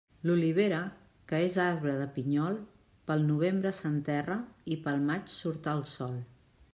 L'olivera, 0.27 0.77
que 1.31 1.41
és 1.49 1.57
arbre 1.65 1.91
de 1.99 2.07
pinyol, 2.15 2.57
pel 3.11 3.21
novembre 3.27 3.73
s'enterra 3.81 4.39
i 4.77 4.79
pel 4.87 5.05
maig 5.11 5.33
surt 5.35 5.71
al 5.75 5.89
sol. 5.97 6.19